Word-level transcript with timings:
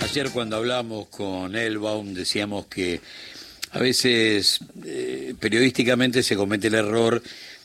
Ayer 0.00 0.30
cuando 0.30 0.56
hablamos 0.56 1.08
con 1.08 1.54
Elbaum 1.54 2.14
decíamos 2.14 2.66
que 2.66 3.00
a 3.72 3.78
veces 3.78 4.60
eh, 4.84 5.34
periodísticamente 5.38 6.22
se 6.22 6.36
comete 6.36 6.68
el 6.68 6.74
error 6.74 7.22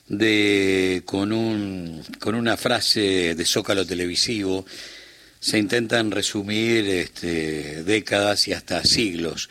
de 0.07 1.04
con 1.05 1.31
un 1.31 2.04
con 2.19 2.35
una 2.35 2.57
frase 2.57 3.35
de 3.35 3.46
zócalo 3.46 3.85
televisivo 3.85 4.65
se 5.40 5.58
intentan 5.58 6.12
resumir 6.12 6.85
este, 6.87 7.83
décadas 7.83 8.47
y 8.47 8.54
hasta 8.54 8.83
siglos 8.83 9.50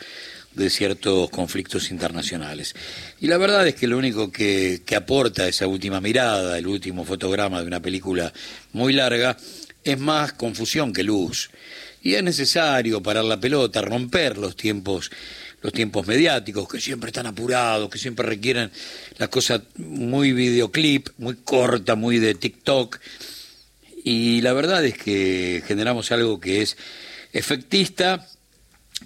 de 0.54 0.71
ciertos 0.71 1.30
conflictos 1.30 1.90
internacionales. 1.90 2.75
Y 3.21 3.26
la 3.26 3.39
verdad 3.39 3.67
es 3.67 3.75
que 3.75 3.86
lo 3.86 3.99
único 3.99 4.32
que, 4.32 4.82
que 4.85 4.96
aporta 4.96 5.49
esa 5.49 5.67
última 5.67 6.00
mirada, 6.00 6.58
el 6.58 6.67
último 6.67 7.04
fotograma 7.04 7.61
de 7.61 7.67
una 7.67 7.80
película 7.80 8.32
muy 8.72 8.94
larga, 8.94 9.36
es 9.85 9.99
más 9.99 10.33
confusión 10.33 10.93
que 10.93 11.03
luz. 11.03 11.50
Y 12.03 12.14
es 12.14 12.23
necesario 12.23 13.03
parar 13.03 13.25
la 13.25 13.40
pelota, 13.40 13.81
romper 13.81 14.39
los 14.39 14.57
tiempos 14.57 15.11
los 15.63 15.73
tiempos 15.73 16.07
mediáticos, 16.07 16.68
que 16.68 16.81
siempre 16.81 17.09
están 17.09 17.27
apurados, 17.27 17.89
que 17.89 17.99
siempre 17.99 18.26
requieren 18.26 18.71
las 19.17 19.29
cosas 19.29 19.63
muy 19.76 20.32
videoclip, 20.32 21.09
muy 21.18 21.37
corta, 21.37 21.95
muy 21.95 22.18
de 22.18 22.35
TikTok. 22.35 22.99
Y 24.04 24.40
la 24.40 24.53
verdad 24.53 24.85
es 24.85 24.99
que 24.99 25.63
generamos 25.67 26.11
algo 26.11 26.40
que 26.40 26.62
es 26.62 26.76
efectista, 27.32 28.26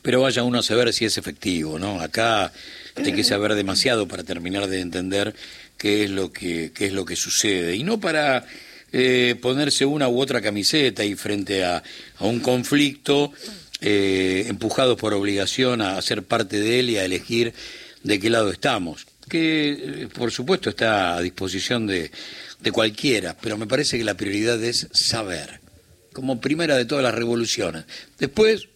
pero 0.01 0.23
vaya 0.23 0.43
uno 0.43 0.59
a 0.59 0.63
saber 0.63 0.93
si 0.95 1.05
es 1.05 1.19
efectivo, 1.19 1.79
¿no? 1.79 2.01
Acá 2.01 2.53
hay 2.97 3.13
que 3.13 3.25
saber 3.25 3.55
demasiado 3.55 4.09
para 4.09 4.25
terminar 4.25 4.67
de 4.67 4.81
entender 4.81 5.35
qué 5.77 6.05
es 6.05 6.11
lo 6.11 6.33
que, 6.33 6.73
qué 6.75 6.87
es 6.87 6.93
lo 6.93 7.05
que 7.05 7.17
sucede. 7.17 7.77
Y 7.77 7.85
no 7.85 8.01
para 8.01 8.47
eh, 8.99 9.35
ponerse 9.35 9.85
una 9.85 10.09
u 10.09 10.19
otra 10.19 10.41
camiseta 10.41 11.05
y 11.05 11.17
frente 11.17 11.63
a, 11.63 11.83
un 12.21 12.41
conflicto 12.41 13.31
eh, 13.83 14.47
empujados 14.49 14.97
por 14.97 15.13
obligación 15.13 15.83
a 15.83 16.01
ser 16.01 16.23
parte 16.23 16.59
de 16.59 16.81
él 16.81 16.89
y 16.89 16.97
a 16.97 17.05
elegir 17.05 17.53
de 18.03 18.19
qué 18.19 18.31
lado 18.31 18.51
estamos, 18.51 19.07
que 19.29 19.73
eh, 19.73 20.09
por 20.11 20.33
supuesto 20.33 20.71
está 20.71 21.15
a 21.15 21.21
disposición 21.21 21.87
de, 21.87 22.11
de 22.61 22.73
cualquiera, 22.73 23.37
pero 23.39 23.59
me 23.59 23.67
parece 23.67 23.99
que 23.99 24.05
la 24.05 24.17
prioridad 24.17 24.65
es 24.65 24.89
saber, 24.93 25.61
como 26.15 26.41
primera 26.41 26.75
de 26.75 26.87
todas 26.87 27.05
las 27.05 27.15
revoluciones. 27.15 27.85
Después 28.19 28.69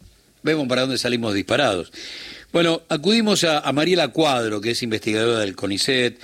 vemos 0.42 0.68
para 0.68 0.82
dónde 0.82 0.98
salimos 0.98 1.32
disparados. 1.32 1.92
Bueno, 2.52 2.82
acudimos 2.90 3.42
a, 3.44 3.60
a 3.60 3.72
Mariela 3.72 4.08
Cuadro, 4.08 4.60
que 4.60 4.72
es 4.72 4.82
investigadora 4.82 5.38
del 5.38 5.56
CONICET, 5.56 6.20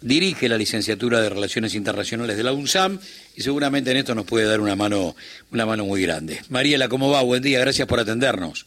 dirige 0.00 0.48
la 0.48 0.58
licenciatura 0.58 1.20
de 1.20 1.30
Relaciones 1.30 1.74
Internacionales 1.74 2.36
de 2.36 2.44
la 2.44 2.52
UNSAM 2.52 2.98
y 3.38 3.42
seguramente 3.42 3.92
en 3.92 3.98
esto 3.98 4.16
nos 4.16 4.24
puede 4.24 4.46
dar 4.46 4.60
una 4.60 4.74
mano, 4.74 5.14
una 5.52 5.64
mano 5.64 5.84
muy 5.84 6.02
grande. 6.02 6.40
Mariela, 6.48 6.88
¿cómo 6.88 7.08
va? 7.08 7.22
Buen 7.22 7.40
día, 7.40 7.60
gracias 7.60 7.86
por 7.86 8.00
atendernos. 8.00 8.66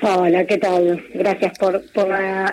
Hola, 0.00 0.46
¿qué 0.46 0.56
tal? 0.58 1.04
Gracias 1.12 1.58
por, 1.58 1.82
por, 1.90 2.06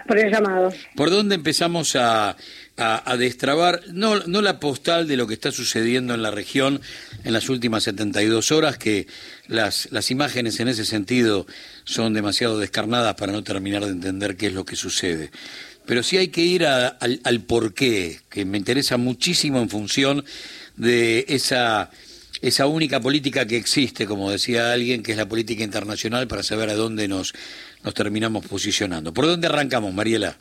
por 0.07 0.17
el 0.17 0.31
llamado. 0.31 0.73
¿Por 0.95 1.11
dónde 1.11 1.35
empezamos 1.35 1.95
a, 1.95 2.29
a- 2.77 3.11
a 3.11 3.17
destrabar, 3.17 3.81
no, 3.93 4.21
no 4.25 4.41
la 4.41 4.59
postal 4.59 5.07
de 5.07 5.17
lo 5.17 5.27
que 5.27 5.35
está 5.35 5.51
sucediendo 5.51 6.15
en 6.15 6.23
la 6.23 6.31
región 6.31 6.81
en 7.23 7.33
las 7.33 7.47
últimas 7.49 7.83
72 7.83 8.51
horas, 8.51 8.79
que 8.79 9.05
las, 9.47 9.87
las 9.91 10.09
imágenes 10.09 10.59
en 10.59 10.69
ese 10.69 10.85
sentido 10.85 11.45
son 11.83 12.15
demasiado 12.15 12.57
descarnadas 12.57 13.13
para 13.13 13.31
no 13.33 13.43
terminar 13.43 13.85
de 13.85 13.91
entender 13.91 14.35
qué 14.35 14.47
es 14.47 14.53
lo 14.53 14.65
que 14.65 14.75
sucede? 14.75 15.29
Pero 15.85 16.01
sí 16.01 16.17
hay 16.17 16.29
que 16.29 16.41
ir 16.41 16.65
a- 16.65 16.87
al, 16.87 17.21
al 17.23 17.41
porqué, 17.41 18.21
que 18.31 18.43
me 18.45 18.57
interesa 18.57 18.97
muchísimo 18.97 19.59
en 19.61 19.69
función 19.69 20.25
de 20.77 21.25
esa, 21.29 21.89
esa 22.41 22.67
única 22.67 22.99
política 22.99 23.45
que 23.45 23.57
existe, 23.57 24.05
como 24.05 24.31
decía 24.31 24.71
alguien, 24.73 25.03
que 25.03 25.11
es 25.11 25.17
la 25.17 25.27
política 25.27 25.63
internacional 25.63 26.27
para 26.27 26.43
saber 26.43 26.69
a 26.69 26.73
dónde 26.73 27.07
nos, 27.07 27.33
nos 27.83 27.93
terminamos 27.93 28.45
posicionando. 28.45 29.13
¿Por 29.13 29.25
dónde 29.25 29.47
arrancamos, 29.47 29.93
Mariela? 29.93 30.35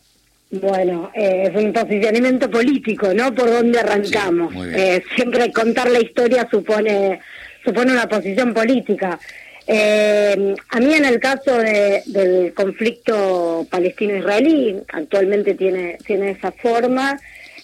Bueno, 0.51 1.11
eh, 1.15 1.51
es 1.51 1.57
un 1.65 1.73
posicionamiento 1.73 2.49
político, 2.51 3.13
¿no? 3.15 3.35
Por 3.35 3.51
dónde 3.51 3.81
arrancamos. 3.81 4.53
Sí. 4.53 4.61
Eh, 4.75 5.03
siempre 5.17 5.51
contar 5.53 5.91
la 5.91 6.01
historia 6.01 6.47
supone, 6.51 7.21
supone 7.65 7.93
una 7.93 8.09
posición 8.09 8.55
política. 8.55 9.19
Eh, 9.67 10.55
a 10.69 10.79
mí 10.81 10.95
en 10.95 11.07
el 11.07 11.19
caso 11.19 11.57
de- 11.59 12.03
del 12.07 12.53
conflicto 12.55 13.67
palestino-israelí, 13.71 14.77
actualmente 14.93 15.55
tiene, 15.55 15.97
tiene 16.07 16.33
esa 16.33 16.53
forma, 16.53 17.19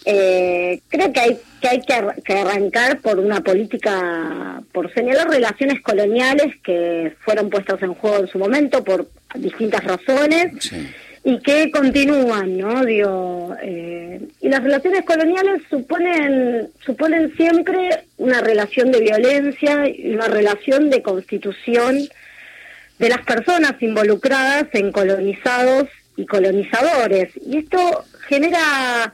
eh, 0.05 0.81
creo 0.89 1.13
que 1.13 1.21
hay, 1.21 1.39
que, 1.61 1.69
hay 1.69 1.81
que, 1.83 1.93
ar- 1.93 2.23
que 2.23 2.33
arrancar 2.33 3.01
por 3.01 3.19
una 3.19 3.41
política, 3.43 4.63
por 4.73 4.93
señalar 4.95 5.29
relaciones 5.29 5.81
coloniales 5.83 6.55
que 6.65 7.15
fueron 7.21 7.51
puestas 7.51 7.83
en 7.83 7.95
juego 7.95 8.19
en 8.21 8.29
su 8.29 8.39
momento 8.39 8.83
por 8.83 9.09
distintas 9.35 9.85
razones 9.85 10.53
Sí. 10.61 10.89
y 11.25 11.39
que 11.41 11.71
continúan, 11.71 12.57
¿no? 12.57 12.85
Digo, 12.85 13.55
eh, 13.63 14.21
y 14.41 14.49
las 14.49 14.63
relaciones 14.63 15.05
coloniales 15.05 15.63
suponen 15.69 16.71
suponen 16.85 17.37
siempre 17.37 18.05
una 18.17 18.41
relación 18.41 18.91
de 18.91 19.01
violencia 19.01 19.87
y 19.89 20.15
una 20.15 20.29
relación 20.29 20.89
de 20.89 21.03
constitución 21.03 22.09
de 22.99 23.09
las 23.09 23.25
personas 23.25 23.75
involucradas 23.81 24.67
en 24.73 24.93
colonizados 24.93 25.89
y 26.17 26.27
colonizadores. 26.27 27.31
Y 27.47 27.59
esto 27.59 28.05
genera, 28.29 29.13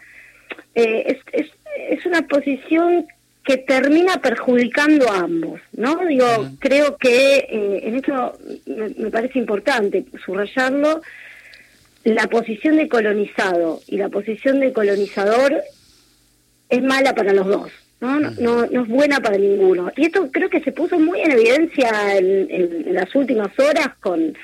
eh, 0.76 1.02
es, 1.06 1.18
es, 1.32 1.50
es 1.98 2.06
una 2.06 2.22
posición 2.28 3.06
que 3.44 3.56
termina 3.58 4.20
perjudicando 4.20 5.10
a 5.10 5.18
ambos, 5.20 5.60
¿no? 5.72 6.04
Digo, 6.06 6.26
creo 6.58 6.96
que 6.96 7.36
eh, 7.48 7.80
en 7.84 7.94
esto 7.96 8.36
me, 8.66 8.88
me 8.90 9.10
parece 9.10 9.38
importante 9.38 10.04
subrayarlo, 10.24 11.00
la 12.04 12.26
posición 12.28 12.76
de 12.76 12.88
colonizado 12.88 13.80
y 13.88 13.96
la 13.98 14.08
posición 14.08 14.60
de 14.60 14.72
colonizador 14.72 15.60
es 16.68 16.82
mala 16.82 17.14
para 17.14 17.32
los 17.32 17.46
dos, 17.46 17.72
¿no? 18.00 18.18
No, 18.20 18.30
no, 18.32 18.66
no 18.66 18.82
es 18.82 18.88
buena 18.88 19.20
para 19.20 19.38
ninguno. 19.38 19.92
Y 19.96 20.06
esto 20.06 20.28
creo 20.32 20.50
que 20.50 20.60
se 20.60 20.72
puso 20.72 20.98
muy 20.98 21.20
en 21.20 21.30
evidencia 21.32 22.16
en, 22.16 22.48
en- 22.50 22.84
en 22.88 22.94
las 22.94 23.14
últimas 23.14 23.56
horas 23.58 23.90
con, 24.00 24.36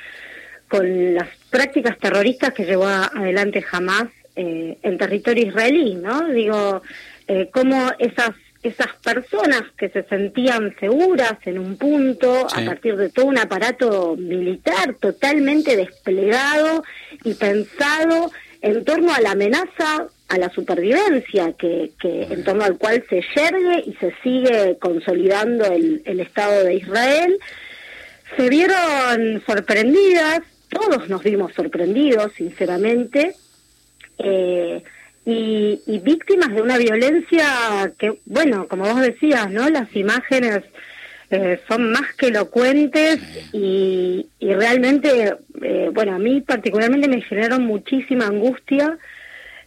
con 0.69 1.15
las 1.15 1.29
prácticas 1.51 1.99
terroristas 1.99 2.53
que 2.55 2.65
llevó 2.65 2.87
adelante 2.87 3.65
Hamas 3.71 4.09
eh, 4.37 4.79
en 4.83 4.99
territorio 4.99 5.47
israelí, 5.47 5.95
¿no? 5.95 6.29
Digo, 6.29 6.83
eh, 7.29 7.49
cómo 7.53 7.91
esas 7.99 8.31
esas 8.63 8.95
personas 9.03 9.63
que 9.77 9.89
se 9.89 10.05
sentían 10.05 10.73
seguras 10.79 11.35
en 11.47 11.59
un 11.59 11.77
punto 11.77 12.49
Sí. 12.49 12.63
a 12.63 12.67
partir 12.67 12.97
de 12.97 13.09
todo 13.09 13.27
un 13.27 13.37
aparato 13.39 14.15
militar 14.17 14.95
totalmente 15.01 15.77
desplegado 15.77 16.85
y 17.25 17.35
pensado 17.35 18.31
en 18.61 18.85
torno 18.85 19.13
a 19.13 19.21
la 19.21 19.33
amenaza 19.33 20.07
a 20.29 20.39
la 20.39 20.49
supervivencia 20.51 21.55
que, 21.55 21.91
que 22.01 22.23
en 22.31 22.45
torno 22.45 22.63
al 22.63 22.79
cual 22.79 23.03
se 23.11 23.21
yergue 23.35 23.83
y 23.85 23.95
se 23.95 24.15
sigue 24.23 24.79
consolidando 24.79 25.65
el, 25.65 26.01
el 26.05 26.21
Estado 26.21 26.63
de 26.63 26.75
Israel 26.77 27.39
se 28.37 28.49
vieron 28.49 29.43
sorprendidas, 29.47 30.41
todos 30.69 31.09
nos 31.09 31.23
vimos 31.23 31.53
sorprendidos, 31.55 32.33
sinceramente, 32.33 33.35
eh, 34.19 34.83
y, 35.25 35.99
víctimas 36.01 36.53
de 36.53 36.63
una 36.63 36.79
violencia 36.79 37.93
que, 37.99 38.19
bueno, 38.27 38.67
como 38.67 38.85
vos 38.85 39.01
decías, 39.01 39.51
¿no? 39.51 39.69
Las 39.69 39.95
imágenes 39.95 40.63
eh, 41.31 41.61
son 41.69 41.93
más 41.93 42.13
que 42.15 42.27
elocuentes 42.27 43.21
y, 43.53 44.27
y 44.39 44.55
realmente, 44.55 45.35
eh, 45.63 45.91
bueno, 45.93 46.15
a 46.15 46.19
mí 46.19 46.41
particularmente 46.41 47.09
me 47.09 47.23
generaron 47.23 47.65
muchísima 47.65 48.27
angustia 48.27 48.99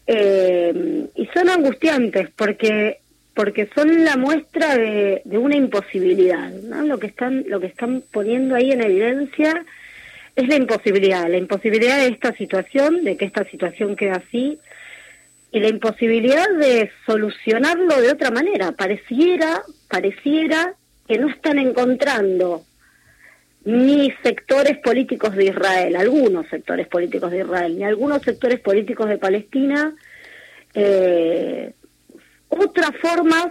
eh, 0.07 1.07
y 1.15 1.25
son 1.27 1.49
angustiantes 1.49 2.29
porque 2.35 2.99
porque 3.33 3.67
son 3.75 4.05
la 4.05 4.15
muestra 4.15 4.77
de, 4.77 5.21
de 5.25 5.37
una 5.37 5.57
imposibilidad, 5.57 6.51
¿no? 6.51 6.83
Lo 6.83 6.99
que 6.99 7.07
están 7.07 7.43
lo 7.47 7.59
que 7.59 7.67
están 7.67 8.01
poniendo 8.11 8.55
ahí 8.55 8.71
en 8.71 8.81
evidencia 8.81 9.65
es 10.35 10.47
la 10.47 10.55
imposibilidad, 10.55 11.29
la 11.29 11.37
imposibilidad 11.37 11.97
de 11.97 12.07
esta 12.07 12.35
situación, 12.35 13.03
de 13.03 13.17
que 13.17 13.25
esta 13.25 13.45
situación 13.49 13.95
quede 13.95 14.11
así 14.11 14.59
y 15.51 15.59
la 15.59 15.69
imposibilidad 15.69 16.49
de 16.59 16.91
solucionarlo 17.05 18.01
de 18.01 18.11
otra 18.11 18.31
manera. 18.31 18.73
Pareciera, 18.73 19.61
pareciera 19.89 20.75
que 21.07 21.17
no 21.17 21.29
están 21.29 21.59
encontrando 21.59 22.65
ni 23.63 24.11
sectores 24.21 24.77
políticos 24.79 25.35
de 25.35 25.45
Israel, 25.45 25.95
algunos 25.95 26.47
sectores 26.49 26.87
políticos 26.87 27.31
de 27.31 27.39
Israel, 27.39 27.77
ni 27.77 27.83
algunos 27.83 28.21
sectores 28.21 28.59
políticos 28.59 29.07
de 29.07 29.17
Palestina, 29.17 29.95
eh, 30.73 31.71
otras 32.49 32.91
formas 33.01 33.47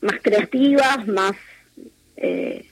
más 0.00 0.16
creativas, 0.22 1.06
más 1.06 1.32
eh, 2.16 2.66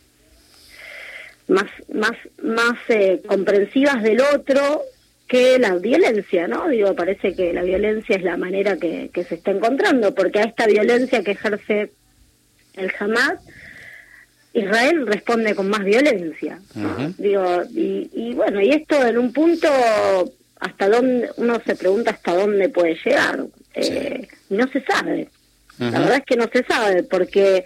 más 1.52 1.70
más 1.93 2.12
más 2.43 2.78
eh, 2.88 3.22
comprensivas 3.26 4.02
del 4.02 4.20
otro 4.20 4.82
que 5.28 5.58
la 5.58 5.76
violencia, 5.76 6.46
¿no? 6.46 6.69
Digo, 6.69 6.94
parece 6.94 7.34
que 7.34 7.52
la 7.52 7.62
violencia 7.62 8.16
es 8.16 8.22
la 8.22 8.37
manera 8.37 8.76
que, 8.76 9.10
que 9.14 9.25
se 9.25 9.37
está 9.37 9.50
encontrando, 9.50 10.14
porque 10.14 10.40
a 10.40 10.44
esta 10.44 10.66
violencia 10.66 11.22
que 11.22 11.31
ejerce 11.31 11.93
el 12.75 12.93
Hamas 12.99 13.38
Israel 14.54 15.06
responde 15.06 15.54
con 15.54 15.69
más 15.70 15.84
violencia. 15.84 16.58
Digo, 17.16 17.62
y, 17.70 18.34
bueno, 18.34 18.60
y 18.60 18.70
esto 18.70 19.06
en 19.06 19.19
un 19.19 19.32
punto, 19.32 19.69
hasta 20.60 20.88
dónde, 20.88 21.31
uno 21.37 21.60
se 21.64 21.75
pregunta 21.75 22.10
hasta 22.10 22.34
dónde 22.34 22.69
puede 22.69 22.96
llegar. 23.02 23.46
Eh, 23.75 24.28
no 24.50 24.66
se 24.69 24.82
sabe. 24.82 25.28
La 25.78 25.99
verdad 25.99 26.16
es 26.16 26.25
que 26.26 26.37
no 26.37 26.49
se 26.52 26.62
sabe, 26.64 27.02
porque 27.02 27.64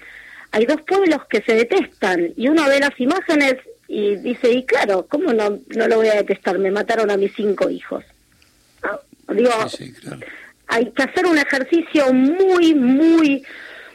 hay 0.52 0.64
dos 0.64 0.80
pueblos 0.82 1.26
que 1.28 1.42
se 1.42 1.54
detestan 1.54 2.32
y 2.36 2.48
uno 2.48 2.66
ve 2.68 2.78
las 2.78 2.98
imágenes 3.00 3.56
y 3.88 4.16
dice, 4.16 4.50
y 4.50 4.64
claro, 4.64 5.06
¿cómo 5.08 5.32
no, 5.32 5.60
no 5.68 5.88
lo 5.88 5.96
voy 5.96 6.08
a 6.08 6.16
detestar? 6.16 6.58
Me 6.58 6.70
mataron 6.70 7.10
a 7.10 7.16
mis 7.16 7.32
cinco 7.34 7.70
hijos. 7.70 8.04
Digo, 9.28 9.50
hay 10.68 10.90
que 10.90 11.02
hacer 11.02 11.26
un 11.26 11.38
ejercicio 11.38 12.12
muy, 12.12 12.74
muy, 12.74 13.44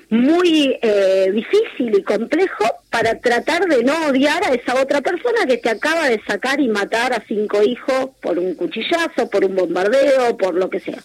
muy 0.09 0.77
eh, 0.81 1.31
difícil 1.33 1.97
y 1.97 2.03
complejo 2.03 2.65
para 2.89 3.17
tratar 3.19 3.65
de 3.65 3.83
no 3.83 4.07
odiar 4.07 4.43
a 4.45 4.53
esa 4.53 4.75
otra 4.81 5.01
persona 5.01 5.45
que 5.47 5.57
te 5.57 5.69
acaba 5.69 6.09
de 6.09 6.21
sacar 6.27 6.59
y 6.59 6.67
matar 6.67 7.13
a 7.13 7.23
cinco 7.27 7.63
hijos 7.63 8.09
por 8.21 8.37
un 8.37 8.55
cuchillazo, 8.55 9.29
por 9.29 9.45
un 9.45 9.55
bombardeo, 9.55 10.37
por 10.37 10.55
lo 10.55 10.69
que 10.69 10.79
sea. 10.79 11.01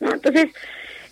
¿no? 0.00 0.12
Entonces, 0.12 0.46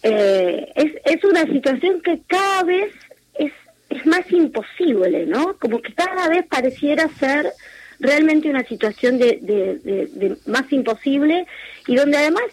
eh, 0.02 0.72
es, 0.74 0.92
es 1.04 1.24
una 1.24 1.42
situación 1.42 2.00
que 2.00 2.20
cada 2.26 2.62
vez 2.64 2.92
es, 3.34 3.52
es 3.93 4.06
más 4.06 4.31
imposible, 4.31 5.27
¿no? 5.27 5.56
Como 5.59 5.81
que 5.81 5.94
cada 5.94 6.29
vez 6.29 6.47
pareciera 6.47 7.09
ser 7.09 7.53
realmente 8.00 8.50
una 8.50 8.65
situación 8.65 9.19
de, 9.19 9.39
de, 9.41 10.06
de 10.06 10.37
más 10.47 10.71
imposible 10.73 11.47
y 11.87 11.94
donde 11.94 12.17
además 12.17 12.44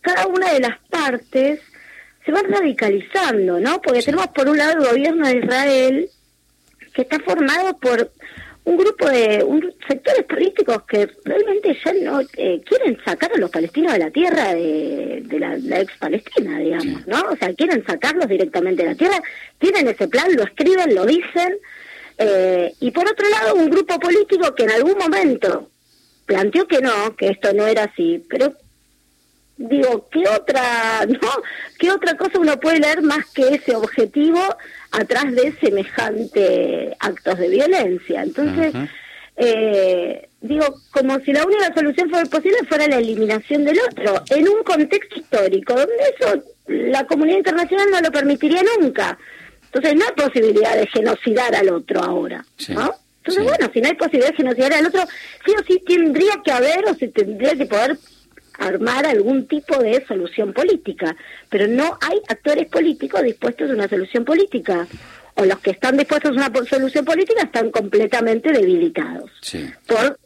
cada 0.00 0.26
una 0.26 0.52
de 0.52 0.60
las 0.60 0.78
partes 0.90 1.60
se 2.24 2.32
van 2.32 2.50
radicalizando, 2.50 3.58
¿no? 3.60 3.80
Porque 3.80 4.02
tenemos 4.02 4.28
por 4.28 4.48
un 4.48 4.58
lado 4.58 4.72
el 4.72 4.88
gobierno 4.88 5.26
de 5.26 5.38
Israel, 5.38 6.08
que 6.94 7.02
está 7.02 7.18
formado 7.20 7.78
por 7.78 8.12
un 8.64 8.76
grupo 8.76 9.08
de 9.08 9.42
un, 9.42 9.74
sectores 9.88 10.24
políticos 10.24 10.82
que 10.86 11.10
realmente 11.24 11.76
ya 11.84 11.92
no 11.94 12.20
eh, 12.36 12.60
quieren 12.64 12.96
sacar 13.04 13.32
a 13.34 13.38
los 13.38 13.50
palestinos 13.50 13.92
de 13.92 13.98
la 13.98 14.10
tierra 14.10 14.54
de, 14.54 15.24
la, 15.38 15.80
ex 15.80 15.96
Palestina, 15.98 16.58
digamos, 16.58 17.06
¿no? 17.06 17.20
O 17.30 17.36
sea, 17.36 17.52
quieren 17.54 17.84
sacarlos 17.84 18.28
directamente 18.28 18.84
de 18.84 18.90
la 18.90 18.94
tierra, 18.94 19.20
tienen 19.58 19.88
ese 19.88 20.06
plan, 20.06 20.32
lo 20.36 20.44
escriben, 20.44 20.94
lo 20.94 21.04
dicen, 21.04 21.56
eh, 22.18 22.72
y 22.78 22.90
por 22.92 23.08
otro 23.10 23.28
lado 23.28 23.56
un 23.56 23.68
grupo 23.68 23.98
político 23.98 24.54
que 24.54 24.64
en 24.64 24.70
algún 24.70 24.96
momento 24.96 25.68
planteó 26.26 26.66
que 26.68 26.80
no, 26.80 27.16
que 27.16 27.28
esto 27.28 27.52
no 27.52 27.66
era 27.66 27.84
así, 27.84 28.24
pero 28.30 28.54
digo, 29.56 30.08
¿qué 30.10 30.22
otra, 30.28 31.04
no? 31.08 31.30
¿Qué 31.78 31.90
otra 31.90 32.16
cosa 32.16 32.38
uno 32.38 32.60
puede 32.60 32.78
leer 32.78 33.02
más 33.02 33.26
que 33.32 33.48
ese 33.48 33.74
objetivo 33.74 34.40
atrás 34.92 35.34
de 35.34 35.52
semejante 35.60 36.96
actos 37.00 37.38
de 37.38 37.48
violencia? 37.48 38.22
Entonces, 38.22 38.72
eh, 39.36 40.28
digo, 40.40 40.66
como 40.90 41.18
si 41.20 41.32
la 41.32 41.44
única 41.44 41.72
solución 41.74 42.10
fuera 42.10 42.26
posible 42.26 42.58
fuera 42.68 42.86
la 42.86 42.98
eliminación 42.98 43.64
del 43.64 43.78
otro, 43.90 44.22
en 44.30 44.48
un 44.48 44.62
contexto 44.62 45.18
histórico, 45.18 45.74
donde 45.74 45.94
eso 46.16 46.44
la 46.66 47.06
comunidad 47.06 47.38
internacional 47.38 47.90
no 47.90 48.00
lo 48.00 48.12
permitiría 48.12 48.62
nunca. 48.80 49.18
Entonces, 49.64 49.94
no 49.94 50.04
hay 50.04 50.26
posibilidad 50.26 50.76
de 50.76 50.86
genocidar 50.86 51.54
al 51.54 51.70
otro 51.70 52.02
ahora, 52.02 52.44
¿no? 52.68 52.94
Entonces, 53.24 53.44
bueno, 53.44 53.70
si 53.72 53.80
no 53.80 53.88
hay 53.88 53.94
posibilidad 53.94 54.30
de 54.30 54.36
genocidar 54.36 54.72
al 54.74 54.86
otro, 54.86 55.02
sí 55.46 55.52
o 55.58 55.64
sí 55.64 55.82
tendría 55.86 56.34
que 56.44 56.50
haber 56.50 56.84
o 56.86 56.94
se 56.94 57.08
tendría 57.08 57.54
que 57.54 57.66
poder 57.66 57.96
armar 58.62 59.06
algún 59.06 59.46
tipo 59.46 59.76
de 59.78 60.04
solución 60.06 60.52
política, 60.52 61.16
pero 61.48 61.66
no 61.66 61.98
hay 62.00 62.20
actores 62.28 62.68
políticos 62.68 63.22
dispuestos 63.22 63.70
a 63.70 63.74
una 63.74 63.88
solución 63.88 64.24
política, 64.24 64.86
o 65.34 65.44
los 65.44 65.58
que 65.60 65.70
están 65.70 65.96
dispuestos 65.96 66.30
a 66.32 66.34
una 66.34 66.64
solución 66.64 67.04
política 67.04 67.42
están 67.42 67.70
completamente 67.70 68.52
debilitados 68.52 69.30
por, 69.86 70.18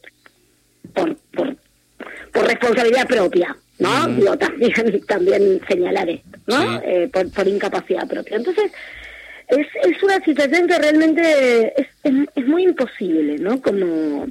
por, 0.93 1.17
por, 1.33 2.47
responsabilidad 2.47 3.07
propia, 3.07 3.57
¿no? 3.79 4.37
también, 4.37 4.73
también 5.09 5.61
señalar 5.69 6.09
esto, 6.11 6.39
¿no? 6.47 6.83
Eh, 6.83 7.09
por, 7.13 7.31
por 7.33 7.49
incapacidad 7.49 8.07
propia. 8.07 8.37
Entonces, 8.37 8.71
es, 9.49 9.67
es 9.85 10.03
una 10.03 10.23
situación 10.23 10.67
que 10.67 10.79
realmente 10.79 11.81
es, 11.81 11.87
es, 12.03 12.13
es 12.35 12.47
muy 12.47 12.65
imposible, 12.65 13.39
¿no? 13.39 13.61
Como 13.63 14.27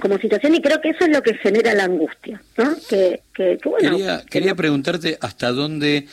como 0.00 0.18
situación 0.18 0.54
y 0.54 0.62
creo 0.62 0.80
que 0.80 0.90
eso 0.90 1.04
es 1.04 1.10
lo 1.10 1.22
que 1.22 1.34
genera 1.34 1.74
la 1.74 1.84
angustia, 1.84 2.42
¿no? 2.56 2.76
Que, 2.88 3.22
quería, 3.34 4.24
quería 4.28 4.54
preguntarte 4.54 5.18
hasta 5.20 5.50
dónde 5.52 6.06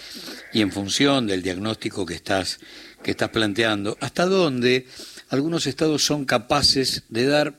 y 0.51 0.61
en 0.61 0.71
función 0.71 1.27
del 1.27 1.41
diagnóstico 1.41 2.05
que 2.05 2.15
estás 2.15 2.59
que 3.03 3.11
estás 3.11 3.29
planteando, 3.29 3.97
hasta 3.99 4.25
dónde 4.25 4.87
algunos 5.29 5.67
estados 5.67 6.05
son 6.05 6.25
capaces 6.25 7.03
de 7.09 7.27
dar 7.27 7.53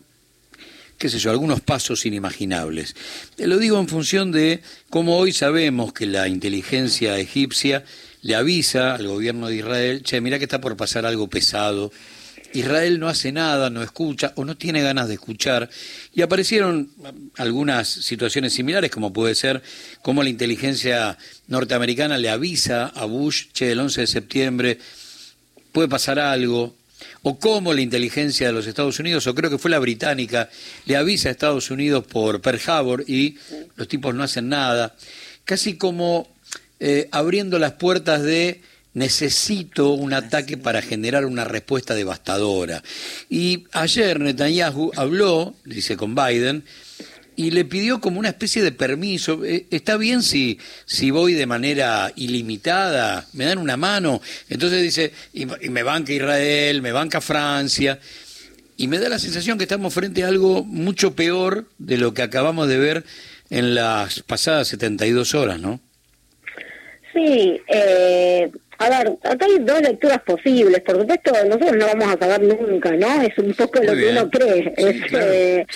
qué 0.99 1.09
sé 1.09 1.19
yo, 1.19 1.31
algunos 1.31 1.61
pasos 1.61 2.07
inimaginables. 2.07 2.95
Te 3.37 3.47
lo 3.47 3.59
digo 3.59 3.79
en 3.79 3.89
función 3.89 4.33
de 4.33 4.63
cómo 4.91 5.19
hoy 5.19 5.33
sabemos 5.33 5.93
que 5.93 6.07
la 6.07 6.29
inteligencia 6.29 7.19
egipcia 7.19 7.85
le 8.23 8.35
avisa 8.37 8.95
al 8.95 9.07
gobierno 9.07 9.49
de 9.49 9.57
Israel, 9.57 10.03
che, 10.03 10.21
mira 10.21 10.39
que 10.39 10.45
está 10.45 10.61
por 10.61 10.77
pasar 10.77 11.05
algo 11.05 11.29
pesado 11.29 11.93
Israel 12.55 13.01
no 13.01 13.09
hace 13.09 13.33
nada, 13.33 13.69
no 13.69 13.83
escucha 13.83 14.33
o 14.37 14.45
no 14.45 14.57
tiene 14.57 14.81
ganas 14.81 15.09
de 15.09 15.15
escuchar. 15.15 15.69
Y 16.15 16.23
aparecieron 16.23 16.91
algunas 17.37 17.89
situaciones 17.89 18.53
similares, 18.53 18.91
como 18.91 19.13
puede 19.13 19.35
ser 19.35 19.61
cómo 20.03 20.23
la 20.23 20.31
inteligencia 20.31 21.19
norteamericana 21.49 22.17
le 22.17 22.31
avisa 22.31 22.87
a 22.87 23.05
Bush, 23.05 23.49
che, 23.53 23.73
el 23.73 23.81
11 23.81 24.03
de 24.03 24.07
septiembre 24.07 24.79
puede 25.73 25.89
pasar 25.89 26.21
algo, 26.21 26.77
o 27.23 27.39
cómo 27.39 27.75
la 27.75 27.81
inteligencia 27.81 28.47
de 28.47 28.53
los 28.53 28.67
Estados 28.67 29.01
Unidos, 29.01 29.27
o 29.27 29.35
creo 29.35 29.51
que 29.51 29.59
fue 29.59 29.71
la 29.71 29.81
británica, 29.81 30.49
le 30.87 30.97
avisa 30.97 31.29
a 31.29 31.33
Estados 31.33 31.71
Unidos 31.71 32.07
por 32.07 32.41
Pearl 32.41 32.61
Harbor 32.67 33.05
y 33.07 33.37
los 33.75 33.89
tipos 33.89 34.15
no 34.15 34.23
hacen 34.23 34.49
nada, 34.49 34.95
casi 35.45 35.77
como 35.77 36.29
eh, 36.79 37.09
abriendo 37.11 37.59
las 37.59 37.73
puertas 37.73 38.23
de 38.23 38.63
necesito 38.95 39.91
un 39.91 40.15
ataque 40.15 40.57
para 40.57 40.81
generar 40.81 41.27
una 41.27 41.45
respuesta 41.45 41.95
devastadora. 41.95 42.83
Y 43.29 43.67
ayer 43.73 44.19
Netanyahu 44.21 44.93
habló, 44.97 45.55
dice 45.65 45.97
con 45.97 46.15
Biden, 46.15 46.65
y 47.37 47.51
le 47.51 47.65
pidió 47.65 48.01
como 48.01 48.21
una 48.21 48.29
especie 48.29 48.63
de 48.63 48.73
permiso. 48.73 49.45
Eh, 49.45 49.67
¿Está 49.71 49.97
bien 49.97 50.23
si, 50.23 50.59
si 50.87 51.11
voy 51.11 51.35
de 51.35 51.47
manera 51.47 52.13
ilimitada? 52.17 53.27
¿Me 53.33 53.45
dan 53.45 53.59
una 53.59 53.77
mano? 53.77 54.21
Entonces 54.49 54.83
dice, 54.83 55.13
y, 55.33 55.47
me 55.47 55.83
banca 55.83 56.13
Israel, 56.13 56.81
me 56.81 56.93
banca 56.93 57.21
Francia. 57.21 57.99
Y 58.77 58.89
me 58.89 58.99
da 58.99 59.09
la 59.09 59.19
sensación 59.19 59.59
que 59.59 59.65
estamos 59.65 59.95
frente 59.95 60.25
a 60.25 60.29
algo 60.29 60.65
mucho 60.65 61.15
peor 61.15 61.69
de 61.79 61.99
lo 61.99 62.15
que 62.15 62.23
acabamos 62.23 62.69
de 62.69 62.79
ver 62.79 63.05
en 63.51 63.75
las 63.75 64.21
pasadas 64.21 64.69
72 64.69 65.35
horas, 65.35 65.61
¿no? 65.61 65.81
Sí, 67.13 67.61
eh, 67.69 68.51
a 68.79 68.89
ver, 68.89 69.17
acá 69.23 69.47
hay 69.47 69.59
dos 69.61 69.81
lecturas 69.81 70.21
posibles. 70.23 70.81
Por 70.81 71.01
supuesto, 71.01 71.33
nosotros 71.47 71.77
no 71.77 71.87
vamos 71.87 72.15
a 72.15 72.19
saber 72.19 72.43
nunca, 72.43 72.93
¿no? 72.93 73.23
Es 73.23 73.37
un 73.39 73.55
poco 73.55 73.81
lo 73.83 73.93
que 73.93 74.11
uno 74.11 74.31
cree. 74.31 74.75
Eh, 74.77 75.67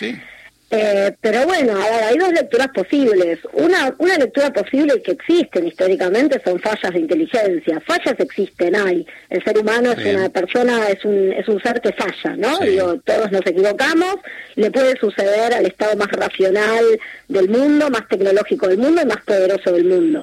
eh, 0.70 1.16
pero 1.22 1.46
bueno, 1.46 1.72
a 1.72 1.90
ver, 1.90 2.04
hay 2.04 2.18
dos 2.18 2.30
lecturas 2.30 2.68
posibles. 2.68 3.38
Una, 3.54 3.94
una 3.98 4.18
lectura 4.18 4.52
posible 4.52 5.00
que 5.00 5.12
existen 5.12 5.66
históricamente 5.66 6.40
son 6.44 6.60
fallas 6.60 6.92
de 6.92 6.98
inteligencia. 6.98 7.80
Fallas 7.80 8.16
existen, 8.18 8.76
hay. 8.76 9.06
El 9.30 9.42
ser 9.42 9.58
humano 9.58 9.92
es 9.92 10.14
una 10.14 10.28
persona, 10.28 10.88
es 10.88 11.02
un, 11.06 11.32
es 11.32 11.48
un 11.48 11.60
ser 11.62 11.80
que 11.80 11.92
falla, 11.92 12.36
¿no? 12.36 12.58
Digo, 12.58 12.98
todos 13.00 13.32
nos 13.32 13.46
equivocamos. 13.46 14.16
Le 14.56 14.70
puede 14.70 14.98
suceder 14.98 15.54
al 15.54 15.64
estado 15.64 15.96
más 15.96 16.08
racional 16.08 16.84
del 17.28 17.48
mundo, 17.48 17.88
más 17.88 18.06
tecnológico 18.08 18.68
del 18.68 18.78
mundo 18.78 19.00
y 19.02 19.06
más 19.06 19.22
poderoso 19.24 19.72
del 19.72 19.84
mundo. 19.84 20.22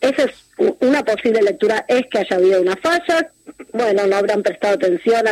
Esa 0.00 0.24
es 0.24 0.43
una 0.58 1.02
posible 1.02 1.42
lectura 1.42 1.84
es 1.88 2.06
que 2.10 2.18
haya 2.18 2.36
habido 2.36 2.60
una 2.60 2.76
falla, 2.76 3.28
bueno, 3.72 4.06
no 4.06 4.16
habrán 4.16 4.42
prestado 4.42 4.74
atención 4.74 5.24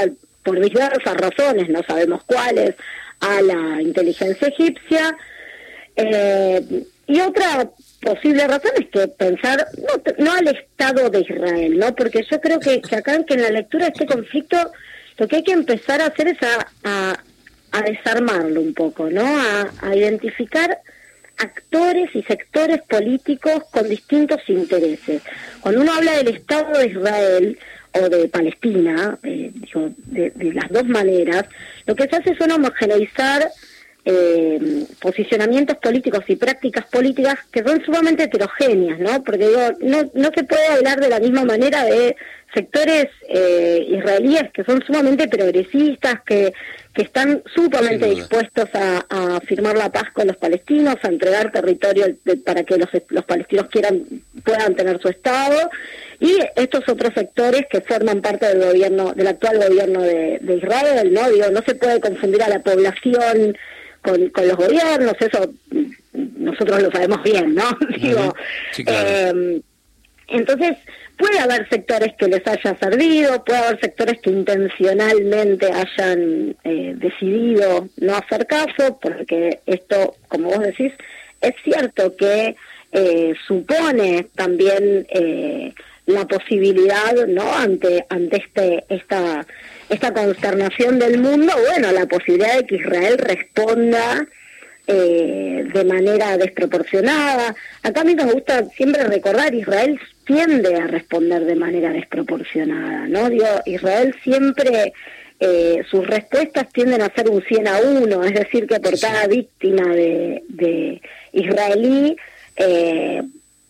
por 0.43 0.61
diversas 0.61 1.17
razones, 1.17 1.69
no 1.69 1.83
sabemos 1.87 2.23
cuáles, 2.25 2.75
a 3.21 3.41
la 3.43 3.81
inteligencia 3.81 4.49
egipcia. 4.49 5.17
Eh, 5.95 6.85
y 7.07 7.21
otra 7.21 7.71
posible 8.00 8.47
razón 8.47 8.73
es 8.79 8.88
que 8.88 9.09
pensar 9.09 9.67
no, 9.79 10.25
no 10.25 10.33
al 10.33 10.49
Estado 10.49 11.09
de 11.11 11.21
Israel, 11.21 11.79
¿no? 11.79 11.95
Porque 11.95 12.25
yo 12.29 12.41
creo 12.41 12.59
que, 12.59 12.81
que 12.81 12.97
acá 12.97 13.23
que 13.25 13.35
en 13.35 13.43
la 13.43 13.50
lectura 13.50 13.87
de 13.87 13.93
este 13.93 14.07
conflicto 14.07 14.57
lo 15.19 15.29
que 15.29 15.37
hay 15.37 15.45
que 15.45 15.52
empezar 15.52 16.00
a 16.00 16.07
hacer 16.07 16.29
es 16.29 16.38
a, 16.43 17.23
a, 17.71 17.83
desarmarlo 17.83 18.61
un 18.61 18.75
poco, 18.75 19.09
¿no? 19.11 19.23
A 19.25 19.95
identificar 19.95 20.79
actores 21.39 22.11
y 22.15 22.23
sectores 22.23 22.83
políticos 22.83 23.65
con 23.73 23.89
distintos 23.89 24.41
intereses. 24.49 25.23
Cuando 25.61 25.81
uno 25.81 25.93
habla 25.93 26.17
del 26.17 26.29
Estado 26.29 26.79
de 26.79 26.87
Israel 26.87 27.59
o 27.93 28.09
de 28.09 28.29
Palestina, 28.29 29.19
eh, 29.23 29.51
de, 30.07 30.53
las 30.55 30.69
dos 30.71 30.87
maneras, 30.87 31.45
lo 31.87 31.95
que 31.95 32.09
se 32.09 32.17
hace 32.17 32.31
es 32.31 32.41
homogeneizar 32.41 33.51
eh, 34.04 34.85
posicionamientos 35.00 35.76
políticos 35.76 36.25
y 36.26 36.37
prácticas 36.37 36.87
políticas 36.87 37.38
que 37.52 37.62
son 37.62 37.85
sumamente 37.85 38.25
heterogéneas, 38.25 38.99
¿no? 38.99 39.23
Porque 39.23 39.47
digo, 39.47 39.61
no, 39.80 40.11
no 40.14 40.30
se 40.35 40.44
puede 40.44 40.66
hablar 40.66 41.00
de 41.00 41.09
la 41.09 41.21
misma 41.21 41.44
manera 41.44 41.85
de 41.85 42.16
sectores 42.52 43.06
eh, 43.28 43.87
israelíes 43.88 44.50
que 44.52 44.64
son 44.64 44.82
sumamente 44.85 45.28
progresistas, 45.28 46.21
que, 46.26 46.52
que 46.92 47.02
están 47.02 47.42
sumamente 47.54 48.06
dispuestos 48.06 48.68
a, 48.75 49.06
a, 49.09 49.40
firmar 49.40 49.76
la 49.76 49.90
paz 49.90 50.11
con 50.12 50.26
los 50.26 50.37
palestinos, 50.37 50.97
a 51.02 51.09
entregar 51.09 51.52
territorio 51.52 52.06
para 52.44 52.64
que 52.64 52.76
los, 52.76 52.88
los 53.09 53.25
palestinos 53.25 53.68
quieran 53.68 54.02
puedan 54.44 54.75
tener 54.75 55.00
su 55.00 55.09
estado, 55.09 55.71
y 56.21 56.38
estos 56.56 56.88
otros 56.88 57.12
sectores 57.14 57.66
que 57.71 57.80
forman 57.80 58.21
parte 58.21 58.47
del 58.47 58.64
gobierno, 58.64 59.12
del 59.12 59.28
actual 59.28 59.59
gobierno 59.59 60.02
de, 60.02 60.38
de 60.40 60.56
Israel, 60.56 61.12
¿no? 61.12 61.30
Digo, 61.30 61.50
no 61.50 61.62
se 61.62 61.75
puede 61.75 62.00
confundir 62.00 62.42
a 62.42 62.49
la 62.49 62.61
población 62.61 63.56
con, 64.02 64.28
con 64.30 64.49
los 64.49 64.56
gobiernos, 64.56 65.14
eso 65.21 65.52
nosotros 66.12 66.82
lo 66.82 66.90
sabemos 66.90 67.23
bien, 67.23 67.54
¿no? 67.54 67.64
Digo, 67.99 68.35
eh, 68.87 69.61
entonces, 70.28 70.78
puede 71.16 71.38
haber 71.38 71.68
sectores 71.68 72.14
que 72.18 72.26
les 72.26 72.47
haya 72.47 72.76
servido, 72.78 73.44
puede 73.44 73.59
haber 73.59 73.80
sectores 73.80 74.21
que 74.21 74.30
intencionalmente 74.30 75.66
hayan 75.66 76.56
eh, 76.64 76.94
decidido 76.97 77.88
no 77.99 78.16
hacer 78.16 78.47
caso, 78.47 78.99
porque 79.00 79.61
esto, 79.66 80.16
como 80.28 80.49
vos 80.49 80.61
decís, 80.61 80.92
es 81.40 81.54
cierto 81.62 82.16
que 82.16 82.56
eh, 82.92 83.35
supone 83.47 84.28
también 84.35 85.06
eh, 85.11 85.73
la 86.06 86.26
posibilidad, 86.26 87.14
¿no? 87.28 87.52
Ante 87.54 88.04
ante 88.09 88.37
este 88.38 88.85
esta 88.88 89.47
esta 89.92 90.12
consternación 90.12 90.99
del 90.99 91.18
mundo, 91.18 91.52
bueno, 91.68 91.92
la 91.92 92.06
posibilidad 92.06 92.56
de 92.56 92.66
que 92.66 92.76
Israel 92.76 93.18
responda 93.18 94.26
eh, 94.87 95.64
de 95.72 95.84
manera 95.84 96.38
desproporcionada. 96.38 97.54
Acá 97.82 98.00
a 98.00 98.04
mí 98.04 98.14
me 98.14 98.25
gusta 98.25 98.64
siempre 98.75 99.04
recordar, 99.04 99.54
Israel 99.54 100.00
tiende 100.25 100.76
a 100.76 100.87
responder 100.87 101.44
de 101.44 101.56
manera 101.56 101.92
desproporcionada, 101.92 103.06
¿no? 103.06 103.28
Digo, 103.28 103.46
Israel 103.66 104.14
siempre, 104.25 104.94
eh, 105.40 105.82
sus 105.90 106.06
respuestas 106.06 106.72
tienden 106.72 107.02
a 107.02 107.12
ser 107.14 107.28
un 107.28 107.42
100 107.42 107.68
a 107.68 107.78
1, 107.80 108.25
es 108.25 108.34
decir, 108.34 108.66
que 108.66 108.80
por 108.80 108.99
cada 108.99 109.26
víctima 109.26 109.94
de, 109.94 110.42
de 110.49 111.02
israelí, 111.32 112.16
eh, 112.56 113.22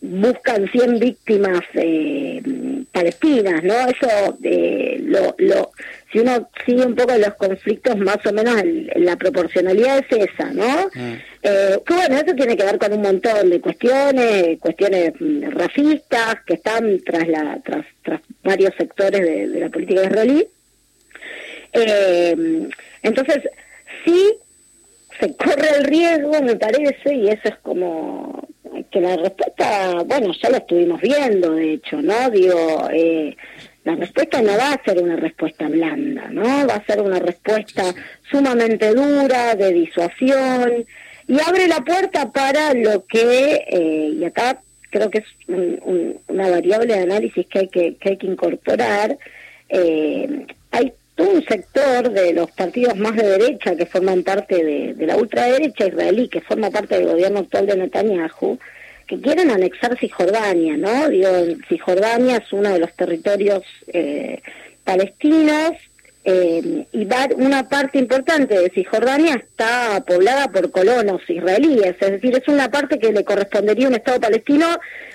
buscan 0.02 0.68
100 0.68 0.98
víctimas 0.98 1.62
eh, 1.74 2.42
palestinas, 2.90 3.62
¿no? 3.62 3.74
Eso, 3.88 4.36
eh, 4.42 4.98
lo, 5.00 5.34
lo, 5.38 5.70
si 6.12 6.18
uno 6.18 6.50
sigue 6.66 6.84
un 6.84 6.94
poco 6.94 7.16
los 7.16 7.34
conflictos, 7.34 7.96
más 7.96 8.24
o 8.26 8.32
menos 8.32 8.62
la 8.96 9.16
proporcionalidad 9.16 10.04
es 10.10 10.28
esa, 10.30 10.52
¿no? 10.52 10.90
Mm. 10.94 11.14
Eh, 11.42 11.78
que 11.84 11.94
bueno, 11.94 12.16
eso 12.16 12.34
tiene 12.34 12.56
que 12.56 12.64
ver 12.64 12.78
con 12.78 12.92
un 12.92 13.02
montón 13.02 13.48
de 13.48 13.60
cuestiones, 13.60 14.58
cuestiones 14.60 15.14
mm, 15.18 15.50
racistas 15.50 16.36
que 16.46 16.54
están 16.54 17.00
tras, 17.00 17.26
la, 17.26 17.58
tras, 17.64 17.86
tras 18.02 18.20
varios 18.42 18.74
sectores 18.76 19.22
de, 19.22 19.48
de 19.48 19.60
la 19.60 19.70
política 19.70 20.04
israelí. 20.04 20.46
Eh, 21.72 22.68
entonces, 23.02 23.38
sí 24.04 24.34
se 25.18 25.34
corre 25.36 25.76
el 25.78 25.84
riesgo, 25.84 26.42
me 26.42 26.56
parece, 26.56 27.14
y 27.14 27.28
eso 27.28 27.48
es 27.48 27.56
como 27.62 28.46
que 28.90 29.00
la 29.00 29.16
respuesta, 29.16 30.02
bueno, 30.04 30.32
ya 30.40 30.50
lo 30.50 30.56
estuvimos 30.56 31.00
viendo, 31.00 31.52
de 31.52 31.74
hecho, 31.74 32.00
¿no? 32.02 32.30
Digo, 32.30 32.88
eh, 32.92 33.36
la 33.84 33.96
respuesta 33.96 34.40
no 34.42 34.56
va 34.56 34.72
a 34.72 34.84
ser 34.84 35.02
una 35.02 35.16
respuesta 35.16 35.68
blanda, 35.68 36.28
¿no? 36.30 36.66
Va 36.66 36.74
a 36.74 36.86
ser 36.86 37.00
una 37.00 37.18
respuesta 37.18 37.82
sumamente 38.30 38.94
dura, 38.94 39.54
de 39.56 39.72
disuasión, 39.72 40.84
y 41.26 41.40
abre 41.40 41.66
la 41.66 41.80
puerta 41.80 42.30
para 42.30 42.74
lo 42.74 43.04
que, 43.06 43.64
eh, 43.68 44.12
y 44.18 44.24
acá 44.24 44.60
creo 44.90 45.10
que 45.10 45.18
es 45.18 45.24
una 46.28 46.50
variable 46.50 46.94
de 46.94 47.00
análisis 47.00 47.46
que 47.46 47.60
hay 47.60 47.68
que, 47.68 47.94
que, 47.96 48.10
hay 48.10 48.16
que 48.18 48.26
incorporar, 48.26 49.16
eh, 49.68 50.46
hay 50.70 50.92
todo 51.14 51.30
un 51.30 51.44
sector 51.44 52.10
de 52.10 52.34
los 52.34 52.50
partidos 52.52 52.96
más 52.96 53.16
de 53.16 53.26
derecha 53.26 53.74
que 53.74 53.86
forman 53.86 54.22
parte 54.22 54.62
de, 54.62 54.94
de 54.94 55.06
la 55.06 55.16
ultraderecha 55.16 55.86
israelí, 55.86 56.28
que 56.28 56.40
forma 56.40 56.70
parte 56.70 56.98
del 56.98 57.08
gobierno 57.08 57.40
actual 57.40 57.66
de 57.66 57.76
Netanyahu, 57.76 58.58
que 59.12 59.20
quieren 59.20 59.50
anexar 59.50 59.98
Cisjordania, 59.98 60.78
¿no? 60.78 61.10
Digo, 61.10 61.28
Cisjordania 61.68 62.38
es 62.38 62.50
uno 62.50 62.70
de 62.70 62.78
los 62.78 62.94
territorios 62.94 63.62
eh, 63.88 64.40
palestinos 64.84 65.72
eh, 66.24 66.86
y 66.92 67.06
una 67.36 67.68
parte 67.68 67.98
importante 67.98 68.58
de 68.58 68.70
Cisjordania 68.70 69.34
está 69.34 70.02
poblada 70.06 70.48
por 70.48 70.70
colonos 70.70 71.20
israelíes, 71.28 71.94
es 72.00 72.10
decir, 72.10 72.34
es 72.34 72.48
una 72.48 72.70
parte 72.70 72.98
que 72.98 73.12
le 73.12 73.22
correspondería 73.22 73.84
a 73.84 73.90
un 73.90 73.96
Estado 73.96 74.18
palestino, 74.18 74.66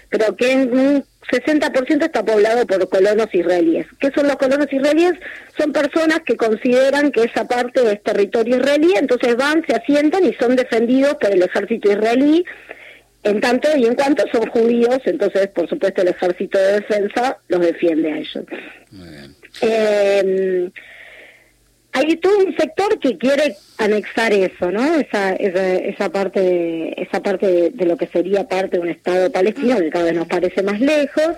pero 0.09 0.35
que 0.35 0.51
en 0.51 0.77
un 0.77 1.03
60% 1.31 2.05
está 2.05 2.23
poblado 2.23 2.67
por 2.67 2.87
colonos 2.89 3.33
israelíes. 3.33 3.87
¿Qué 3.99 4.11
son 4.11 4.27
los 4.27 4.35
colonos 4.35 4.71
israelíes? 4.71 5.13
Son 5.57 5.73
personas 5.73 6.19
que 6.23 6.37
consideran 6.37 7.11
que 7.11 7.23
esa 7.23 7.47
parte 7.47 7.91
es 7.91 8.03
territorio 8.03 8.57
israelí, 8.57 8.93
entonces 8.95 9.35
van, 9.35 9.65
se 9.65 9.73
asientan 9.73 10.23
y 10.23 10.33
son 10.33 10.55
defendidos 10.55 11.15
por 11.15 11.33
el 11.33 11.41
ejército 11.41 11.91
israelí 11.91 12.45
en 13.27 13.41
tanto 13.41 13.67
y 13.77 13.85
en 13.85 13.95
cuanto 13.95 14.23
son 14.31 14.47
judíos, 14.49 14.99
entonces, 15.05 15.47
por 15.47 15.67
supuesto, 15.67 16.01
el 16.01 16.09
ejército 16.09 16.57
de 16.57 16.73
defensa 16.73 17.37
los 17.47 17.61
defiende 17.61 18.11
a 18.11 18.17
ellos. 18.17 18.45
Eh, 19.61 20.69
hay 21.93 22.15
todo 22.17 22.37
un 22.37 22.55
sector 22.55 22.99
que 22.99 23.17
quiere 23.17 23.55
anexar 23.77 24.31
eso, 24.31 24.71
¿no? 24.71 24.95
Esa, 24.95 25.33
esa, 25.33 26.09
parte, 26.09 26.39
de, 26.39 26.93
esa 26.97 27.21
parte 27.21 27.71
de, 27.71 27.85
lo 27.85 27.97
que 27.97 28.07
sería 28.07 28.47
parte 28.47 28.77
de 28.77 28.83
un 28.83 28.89
Estado 28.89 29.31
palestino, 29.31 29.79
que 29.79 29.89
cada 29.89 30.05
vez 30.05 30.13
nos 30.13 30.27
parece 30.27 30.61
más 30.61 30.79
lejos. 30.79 31.37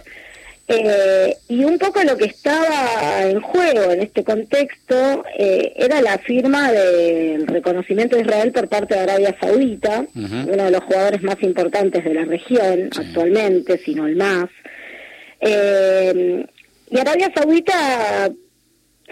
Eh, 0.71 1.35
y 1.47 1.63
un 1.63 1.79
poco 1.79 2.03
lo 2.03 2.15
que 2.15 2.25
estaba 2.25 3.23
en 3.23 3.41
juego 3.41 3.91
en 3.91 4.03
este 4.03 4.23
contexto 4.23 5.25
eh, 5.35 5.73
era 5.75 5.99
la 5.99 6.19
firma 6.19 6.71
del 6.71 7.47
reconocimiento 7.47 8.15
de 8.15 8.21
Israel 8.21 8.51
por 8.51 8.67
parte 8.67 8.93
de 8.93 8.99
Arabia 8.99 9.35
Saudita, 9.41 10.05
uno 10.13 10.63
de 10.63 10.69
los 10.69 10.83
jugadores 10.83 11.23
más 11.23 11.41
importantes 11.41 12.03
de 12.03 12.13
la 12.13 12.23
región 12.23 12.91
actualmente, 12.95 13.79
si 13.79 13.95
no 13.95 14.05
el 14.05 14.15
más. 14.15 14.45
Eh, 15.41 16.45
y 16.91 16.99
Arabia 16.99 17.31
Saudita, 17.35 18.29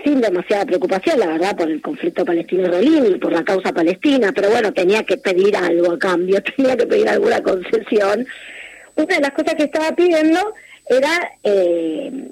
sin 0.04 0.22
demasiada 0.22 0.66
preocupación, 0.66 1.20
la 1.20 1.26
verdad, 1.26 1.58
por 1.58 1.72
el 1.72 1.82
conflicto 1.82 2.24
palestino-israelí 2.24 3.16
y 3.16 3.18
por 3.18 3.32
la 3.32 3.44
causa 3.44 3.74
palestina, 3.74 4.32
pero 4.32 4.52
bueno, 4.52 4.72
tenía 4.74 5.04
que 5.06 5.18
pedir 5.18 5.58
algo 5.58 5.94
a 5.94 5.98
cambio, 5.98 6.40
tenía 6.56 6.78
que 6.78 6.86
pedir 6.86 7.10
alguna 7.10 7.42
concesión. 7.42 8.28
Una 8.96 9.16
de 9.16 9.22
las 9.22 9.32
cosas 9.32 9.56
que 9.56 9.64
estaba 9.64 9.96
pidiendo 9.96 10.54
era, 10.90 11.32
eh, 11.44 12.30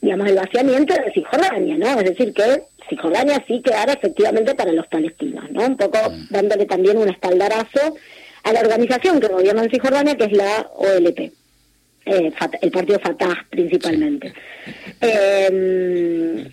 digamos, 0.00 0.28
el 0.28 0.36
vaciamiento 0.36 0.94
de 0.94 1.12
Cisjordania, 1.12 1.76
¿no? 1.76 2.00
Es 2.00 2.04
decir, 2.04 2.32
que 2.32 2.62
Cisjordania 2.88 3.42
sí 3.46 3.62
quedara 3.62 3.94
efectivamente 3.94 4.54
para 4.54 4.72
los 4.72 4.86
palestinos, 4.86 5.50
¿no? 5.50 5.66
Un 5.66 5.76
poco 5.76 5.98
mm. 6.10 6.26
dándole 6.30 6.66
también 6.66 6.98
un 6.98 7.08
espaldarazo 7.08 7.96
a 8.44 8.52
la 8.52 8.60
organización 8.60 9.20
que 9.20 9.28
gobierna 9.28 9.64
en 9.64 9.70
Cisjordania, 9.70 10.16
que 10.16 10.24
es 10.24 10.32
la 10.32 10.70
OLP. 10.76 11.32
Eh, 12.06 12.32
el 12.62 12.70
partido 12.70 13.00
Fatah 13.00 13.44
principalmente. 13.50 14.32
Eh, 15.00 16.48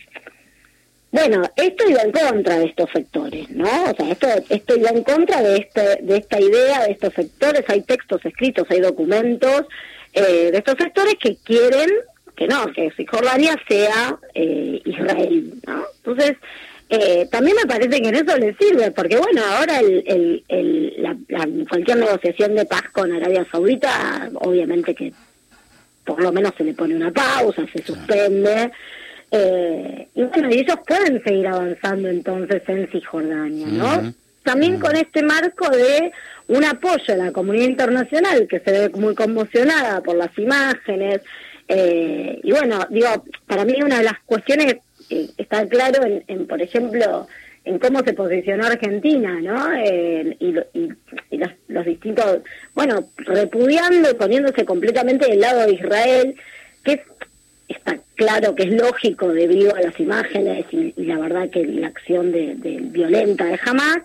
bueno, 1.12 1.44
esto 1.56 1.88
iba 1.88 2.02
en 2.02 2.12
contra 2.12 2.58
de 2.58 2.66
estos 2.66 2.90
sectores, 2.92 3.48
¿no? 3.52 3.70
O 3.92 3.96
sea, 3.96 4.10
esto, 4.10 4.28
esto 4.50 4.76
iba 4.76 4.90
en 4.90 5.04
contra 5.04 5.44
de, 5.44 5.58
este, 5.58 6.00
de 6.02 6.18
esta 6.18 6.40
idea 6.40 6.86
de 6.86 6.94
estos 6.94 7.14
sectores. 7.14 7.64
Hay 7.68 7.82
textos 7.82 8.26
escritos, 8.26 8.66
hay 8.72 8.80
documentos 8.80 9.66
eh, 10.14 10.52
de 10.52 10.58
estos 10.58 10.76
sectores 10.78 11.16
que 11.16 11.36
quieren 11.38 11.90
que 12.36 12.48
no, 12.48 12.66
que 12.74 12.92
Cisjordania 12.92 13.56
sea 13.68 14.18
eh, 14.34 14.82
Israel, 14.86 15.54
¿no? 15.68 15.84
Entonces, 15.98 16.38
eh, 16.90 17.28
también 17.32 17.56
me 17.56 17.68
parece 17.68 18.02
que 18.02 18.10
en 18.10 18.16
eso 18.16 18.38
le 18.38 18.56
sirve, 18.56 18.92
porque 18.92 19.18
bueno, 19.18 19.42
ahora 19.44 19.80
el, 19.80 20.04
el, 20.06 20.44
el 20.48 20.94
la, 21.02 21.16
cualquier 21.70 21.98
negociación 21.98 22.56
de 22.56 22.66
paz 22.66 22.84
con 22.92 23.12
Arabia 23.12 23.46
Saudita, 23.52 24.30
obviamente 24.36 24.94
que 24.96 25.14
por 26.04 26.22
lo 26.22 26.32
menos 26.32 26.54
se 26.58 26.64
le 26.64 26.74
pone 26.74 26.96
una 26.96 27.12
pausa, 27.12 27.66
se 27.72 27.82
suspende, 27.84 28.72
eh, 29.32 30.08
y 30.14 30.24
bueno, 30.24 30.50
y 30.52 30.60
ellos 30.60 30.78
pueden 30.86 31.24
seguir 31.24 31.48
avanzando 31.48 32.10
entonces 32.10 32.62
en 32.68 32.88
Cisjordania, 32.92 33.68
¿no? 33.68 34.14
También 34.44 34.80
con 34.80 34.96
este 34.96 35.24
marco 35.24 35.70
de 35.70 36.12
un 36.48 36.66
apoyo 36.66 37.14
a 37.14 37.18
la 37.18 37.32
comunidad 37.32 37.66
internacional 37.66 38.48
que 38.48 38.60
se 38.60 38.72
ve 38.72 38.90
muy 38.90 39.16
conmocionada 39.16 40.02
por 40.02 40.16
las 40.16 40.38
imágenes. 40.38 41.22
Eh, 41.68 42.40
y 42.44 42.52
bueno, 42.52 42.86
digo, 42.90 43.08
para 43.48 43.64
mí 43.64 43.82
una 43.82 44.00
de 44.00 44.04
las 44.04 44.20
cuestiones 44.26 44.78
eh, 45.10 45.30
está 45.38 45.66
claro 45.68 46.04
en, 46.28 46.46
por 46.48 46.62
ejemplo, 46.62 47.28
en 47.64 47.80
cómo 47.80 48.04
se 48.04 48.14
posicionó 48.14 48.66
Argentina, 48.66 49.40
¿no? 49.42 49.82
y, 49.82 50.52
los, 51.70 51.86
distintos, 51.86 52.42
bueno, 52.76 53.06
repudiando 53.18 54.12
y 54.12 54.14
poniéndose 54.16 54.66
completamente 54.66 55.30
del 55.30 55.40
lado 55.40 55.66
de 55.66 55.74
Israel, 55.74 56.36
que 56.84 57.02
está 57.70 57.98
claro 58.16 58.54
que 58.54 58.64
es 58.64 58.74
lógico 58.74 59.30
debido 59.30 59.74
a 59.76 59.82
las 59.82 59.98
imágenes 60.00 60.66
y, 60.72 60.94
la 60.98 61.18
verdad 61.18 61.50
que 61.50 61.66
la 61.66 61.88
acción 61.88 62.34
de, 62.34 62.56
de 62.56 62.80
violenta 62.82 63.46
de 63.46 63.60
Hamas 63.66 64.04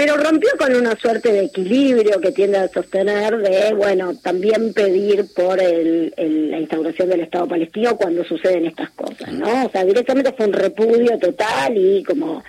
pero 0.00 0.16
rompió 0.16 0.48
con 0.56 0.74
una 0.74 0.96
suerte 0.96 1.30
de 1.30 1.44
equilibrio 1.44 2.22
que 2.22 2.32
tiende 2.32 2.56
a 2.56 2.68
sostener 2.68 3.36
de, 3.36 3.74
bueno, 3.74 4.14
también 4.16 4.72
pedir 4.72 5.26
por 5.34 5.60
el, 5.60 6.14
la 6.16 6.58
instauración 6.58 7.10
del 7.10 7.20
Estado 7.20 7.46
palestino 7.46 7.98
cuando 7.98 8.24
suceden 8.24 8.64
estas 8.64 8.88
cosas, 8.92 9.30
¿no? 9.30 9.66
O 9.66 9.70
sea, 9.70 9.84
directamente 9.84 10.32
fue 10.32 10.46
un 10.46 10.54
repudio 10.54 11.18
total 11.18 11.76
y 11.76 12.02
como 12.02 12.42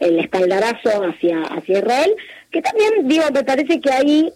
el 0.00 0.18
espaldarazo 0.18 1.04
hacia, 1.04 1.42
hacia 1.42 1.80
Israel, 1.80 2.16
que 2.50 2.62
también, 2.62 3.06
digo, 3.06 3.24
me 3.34 3.44
parece 3.44 3.82
que 3.82 3.92
ahí 3.92 4.32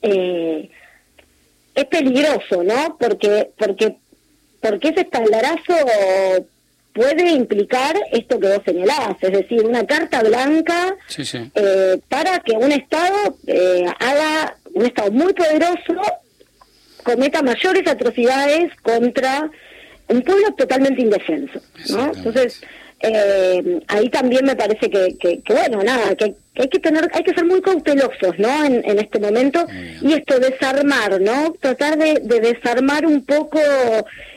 eh, 0.00 0.70
es 1.74 1.84
peligroso, 1.84 2.64
¿no? 2.64 2.96
Porque, 2.98 3.50
porque, 3.58 3.96
porque 4.62 4.88
ese 4.88 5.00
espaldarazo 5.02 5.74
puede 6.94 7.32
implicar 7.32 7.96
esto 8.12 8.38
que 8.38 8.46
vos 8.46 8.60
señalabas, 8.64 9.16
es 9.20 9.32
decir, 9.32 9.64
una 9.64 9.84
carta 9.84 10.22
blanca 10.22 10.96
eh, 11.18 11.98
para 12.08 12.38
que 12.38 12.52
un 12.52 12.72
Estado 12.72 13.36
eh, 13.46 13.84
haga, 13.98 14.56
un 14.72 14.86
Estado 14.86 15.10
muy 15.10 15.32
poderoso, 15.32 16.00
cometa 17.02 17.42
mayores 17.42 17.86
atrocidades 17.86 18.72
contra 18.82 19.50
un 20.08 20.22
pueblo 20.22 20.54
totalmente 20.56 21.02
indefenso. 21.02 21.60
¿no? 21.90 22.12
Entonces, 22.14 22.62
eh, 23.00 23.80
ahí 23.88 24.08
también 24.08 24.44
me 24.46 24.54
parece 24.54 24.88
que, 24.88 25.16
que, 25.18 25.52
bueno, 25.52 25.82
nada, 25.82 26.14
que, 26.14 26.36
hay 26.56 26.68
que 26.68 26.78
tener, 26.78 27.10
hay 27.12 27.24
que 27.24 27.34
ser 27.34 27.44
muy 27.44 27.60
cautelosos, 27.60 28.38
¿no? 28.38 28.64
En, 28.64 28.88
en 28.88 28.98
este 29.00 29.18
momento 29.18 29.66
y 30.00 30.12
esto 30.12 30.38
desarmar, 30.38 31.20
¿no? 31.20 31.54
Tratar 31.60 31.98
de, 31.98 32.20
de 32.22 32.40
desarmar 32.40 33.04
un 33.04 33.24
poco 33.26 33.58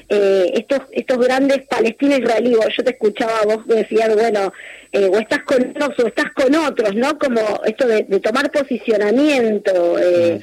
eh, 0.10 0.52
estos 0.54 0.82
estos 0.92 1.18
grandes 1.18 1.68
palestinos 1.68 2.20
israelíes. 2.20 2.60
Yo 2.76 2.84
te 2.84 2.92
escuchaba 2.92 3.42
vos 3.46 3.68
decías, 3.68 4.14
bueno, 4.16 4.54
eh, 4.92 5.10
o 5.12 5.18
estás 5.18 5.44
con 5.44 5.74
unos 5.76 6.00
o 6.00 6.08
estás 6.08 6.32
con 6.34 6.56
otros, 6.56 6.96
¿no? 6.96 7.18
Como 7.20 7.42
esto 7.66 7.88
de, 7.88 8.04
tomar 8.20 8.52
posicionamiento. 8.52 10.00
Eh, 10.00 10.40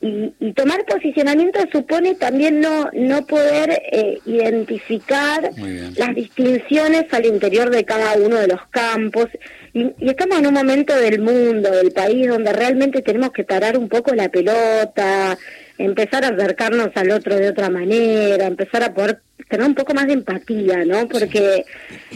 y, 0.00 0.52
tomar 0.52 0.84
posicionamiento 0.84 1.60
supone 1.72 2.14
también 2.14 2.60
no, 2.60 2.90
no 2.92 3.26
poder 3.26 3.82
eh, 3.90 4.18
identificar 4.26 5.50
las 5.96 6.14
distinciones 6.14 7.06
al 7.12 7.24
interior 7.24 7.70
de 7.70 7.84
cada 7.84 8.14
uno 8.14 8.36
de 8.36 8.48
los 8.48 8.60
campos. 8.70 9.28
Y, 9.74 9.92
estamos 10.08 10.38
en 10.38 10.46
un 10.46 10.54
momento 10.54 10.96
del 10.96 11.20
mundo, 11.20 11.70
del 11.70 11.90
país, 11.90 12.28
donde 12.28 12.52
realmente 12.52 13.02
tenemos 13.02 13.32
que 13.32 13.44
parar 13.44 13.76
un 13.76 13.88
poco 13.88 14.14
la 14.14 14.28
pelota, 14.28 15.36
empezar 15.76 16.24
a 16.24 16.28
acercarnos 16.28 16.90
al 16.94 17.10
otro 17.10 17.36
de 17.36 17.48
otra 17.48 17.68
manera, 17.68 18.46
empezar 18.46 18.84
a 18.84 18.94
poder 18.94 19.18
tener 19.48 19.66
un 19.66 19.74
poco 19.74 19.92
más 19.92 20.06
de 20.06 20.14
empatía, 20.14 20.84
¿no? 20.84 21.08
Porque 21.08 21.64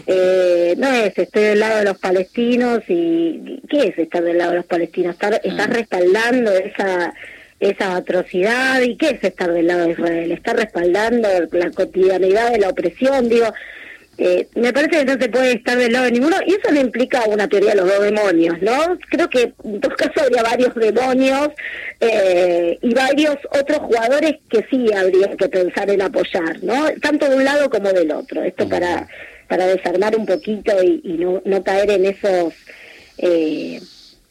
eh, 0.06 0.74
no 0.78 0.88
es 0.88 1.18
estoy 1.18 1.42
del 1.42 1.60
lado 1.60 1.78
de 1.78 1.84
los 1.84 1.98
palestinos 1.98 2.80
y 2.86 3.60
¿qué 3.68 3.88
es 3.88 3.98
estar 3.98 4.22
del 4.22 4.38
lado 4.38 4.52
de 4.52 4.56
los 4.58 4.66
palestinos? 4.66 5.14
Estar, 5.14 5.34
estar 5.42 5.70
ah. 5.70 5.74
respaldando 5.74 6.52
esa 6.52 7.12
esa 7.60 7.96
atrocidad 7.96 8.80
y 8.82 8.96
qué 8.96 9.10
es 9.10 9.24
estar 9.24 9.52
del 9.52 9.66
lado 9.66 9.86
de 9.86 9.92
Israel, 9.92 10.30
está 10.30 10.52
respaldando 10.52 11.28
la 11.50 11.70
cotidianidad 11.70 12.52
de 12.52 12.58
la 12.58 12.68
opresión, 12.68 13.28
digo, 13.28 13.52
eh, 14.20 14.48
me 14.56 14.72
parece 14.72 14.98
que 14.98 15.04
no 15.04 15.12
se 15.12 15.28
puede 15.28 15.52
estar 15.52 15.78
del 15.78 15.92
lado 15.92 16.06
de 16.06 16.10
ninguno 16.10 16.36
y 16.44 16.50
eso 16.50 16.72
no 16.72 16.80
implica 16.80 17.22
una 17.28 17.46
teoría 17.46 17.70
de 17.70 17.76
los 17.76 17.88
dos 17.88 18.02
demonios, 18.02 18.60
¿no? 18.60 18.98
Creo 19.10 19.30
que 19.30 19.54
en 19.62 19.80
dos 19.80 19.94
casos 19.94 20.24
habría 20.24 20.42
varios 20.42 20.74
demonios 20.74 21.50
eh, 22.00 22.76
y 22.82 22.94
varios 22.94 23.36
otros 23.50 23.78
jugadores 23.78 24.34
que 24.50 24.66
sí 24.68 24.92
habría 24.92 25.36
que 25.36 25.48
pensar 25.48 25.88
en 25.88 26.02
apoyar, 26.02 26.62
¿no? 26.64 26.90
Tanto 27.00 27.30
de 27.30 27.36
un 27.36 27.44
lado 27.44 27.70
como 27.70 27.92
del 27.92 28.10
otro, 28.10 28.42
esto 28.42 28.68
para, 28.68 29.06
para 29.46 29.68
desarmar 29.68 30.16
un 30.16 30.26
poquito 30.26 30.72
y, 30.82 31.00
y 31.04 31.12
no, 31.12 31.40
no 31.44 31.62
caer 31.62 31.90
en 31.92 32.06
esos... 32.06 32.54
Eh, 33.18 33.80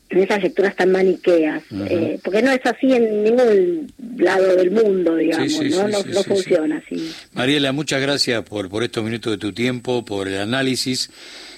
en 0.10 0.20
esas 0.20 0.42
lecturas 0.42 0.76
tan 0.76 0.92
maniqueas, 0.92 1.64
eh, 1.90 2.20
porque 2.24 2.42
no 2.42 2.52
es 2.52 2.66
así 2.66 2.94
en 2.94 3.24
ningún 3.24 3.92
lado 4.18 4.56
del 4.56 4.72
mundo, 4.72 5.16
digamos, 5.16 5.62
¿no? 5.62 5.88
no, 5.88 6.24
funciona 6.24 6.82
así. 6.86 7.12
Mariela, 7.34 7.72
muchas 7.74 8.02
gracias 8.02 8.44
por, 8.44 8.70
por 8.70 8.84
estos 8.84 9.04
minutos 9.04 9.32
de 9.32 9.38
tu 9.38 9.52
tiempo, 9.52 10.06
por 10.06 10.28
el 10.28 10.40
análisis, 10.40 11.10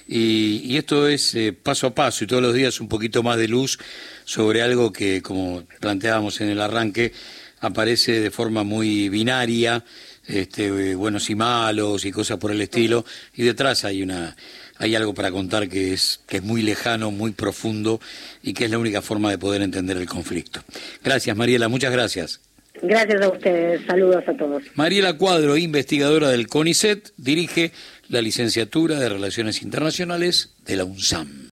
y, 0.08 0.62
y 0.66 0.78
esto 0.78 1.08
es 1.08 1.36
eh, 1.36 1.54
paso 1.54 1.88
a 1.88 1.94
paso 1.94 2.24
y 2.24 2.28
todos 2.28 2.42
los 2.42 2.56
días 2.56 2.82
un 2.82 2.88
poquito 2.88 3.22
más 3.22 3.38
de 3.38 3.48
luz 3.48 3.78
sobre 4.26 4.64
algo 4.64 4.92
que, 4.92 5.22
como 5.22 5.64
planteábamos 5.80 6.42
en 6.42 6.50
el 6.50 6.60
arranque, 6.60 7.14
aparece 7.60 8.20
de 8.20 8.32
forma 8.32 8.64
muy 8.64 9.10
binaria, 9.10 9.84
este, 10.26 10.96
buenos 10.96 11.30
y 11.30 11.36
malos 11.36 12.06
y 12.06 12.12
cosas 12.12 12.38
por 12.38 12.52
el 12.52 12.62
estilo, 12.62 13.06
y 13.36 13.44
detrás 13.44 13.86
hay 13.86 14.02
una 14.02 14.36
hay 14.80 14.96
algo 14.96 15.14
para 15.14 15.30
contar 15.30 15.70
que 15.70 15.94
es, 15.94 16.22
que 16.26 16.38
es 16.38 16.44
muy 16.44 16.64
lejano, 16.64 17.12
muy 17.12 17.32
profundo 17.32 18.00
y 18.42 18.54
que 18.54 18.66
es 18.66 18.72
la 18.72 18.80
única 18.80 19.02
forma 19.02 19.30
de 19.30 19.38
poder 19.38 19.62
entender 19.62 19.98
el 19.98 20.08
conflicto. 20.08 20.62
Gracias, 21.04 21.36
Mariela, 21.38 21.68
muchas 21.68 21.92
gracias. 21.92 22.42
Gracias 22.82 23.22
a 23.22 23.30
ustedes, 23.30 23.82
saludos 23.86 24.24
a 24.26 24.38
todos. 24.38 24.64
Mariela 24.76 25.18
Cuadro, 25.18 25.58
investigadora 25.58 26.30
del 26.30 26.48
CONICET, 26.48 27.12
dirige 27.18 27.74
la 28.08 28.22
licenciatura 28.22 29.00
de 29.00 29.10
Relaciones 29.10 29.62
Internacionales 29.62 30.56
de 30.66 30.78
la 30.78 30.86
UNSAM. 30.86 31.48